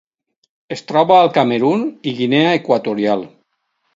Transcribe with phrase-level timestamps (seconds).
[0.75, 3.25] Es troba al Camerun i Guinea Equatorial.